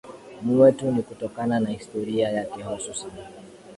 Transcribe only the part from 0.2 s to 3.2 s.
mwetu Ni kutokana na historia yake hususan